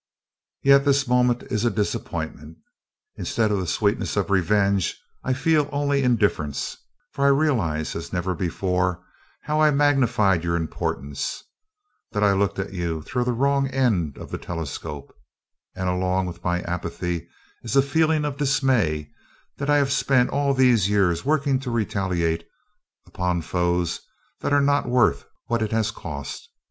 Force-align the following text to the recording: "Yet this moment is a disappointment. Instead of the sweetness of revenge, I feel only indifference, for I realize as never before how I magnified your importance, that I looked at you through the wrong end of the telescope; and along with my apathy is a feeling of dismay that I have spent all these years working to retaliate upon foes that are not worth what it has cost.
"Yet 0.63 0.83
this 0.83 1.07
moment 1.07 1.43
is 1.51 1.63
a 1.63 1.69
disappointment. 1.69 2.57
Instead 3.17 3.51
of 3.51 3.59
the 3.59 3.67
sweetness 3.67 4.17
of 4.17 4.31
revenge, 4.31 4.99
I 5.23 5.33
feel 5.33 5.69
only 5.71 6.01
indifference, 6.01 6.75
for 7.11 7.25
I 7.25 7.27
realize 7.27 7.95
as 7.95 8.11
never 8.11 8.33
before 8.33 9.03
how 9.43 9.61
I 9.61 9.69
magnified 9.69 10.43
your 10.43 10.55
importance, 10.55 11.43
that 12.13 12.23
I 12.23 12.33
looked 12.33 12.57
at 12.57 12.73
you 12.73 13.03
through 13.03 13.25
the 13.25 13.31
wrong 13.31 13.67
end 13.67 14.17
of 14.17 14.31
the 14.31 14.39
telescope; 14.39 15.15
and 15.75 15.87
along 15.87 16.25
with 16.25 16.43
my 16.43 16.61
apathy 16.63 17.27
is 17.61 17.75
a 17.75 17.83
feeling 17.83 18.25
of 18.25 18.37
dismay 18.37 19.07
that 19.57 19.69
I 19.69 19.77
have 19.77 19.91
spent 19.91 20.31
all 20.31 20.55
these 20.55 20.89
years 20.89 21.23
working 21.25 21.59
to 21.59 21.69
retaliate 21.69 22.43
upon 23.05 23.43
foes 23.43 23.99
that 24.39 24.51
are 24.51 24.61
not 24.61 24.89
worth 24.89 25.27
what 25.45 25.61
it 25.61 25.71
has 25.73 25.91
cost. 25.91 26.49